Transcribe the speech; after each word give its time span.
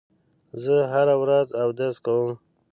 زه 0.63 0.75
هره 0.93 1.15
ورځ 1.23 1.47
اودس 1.61 1.95
کوم. 2.05 2.29